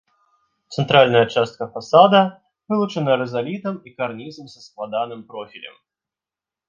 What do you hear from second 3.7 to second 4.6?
і карнізам са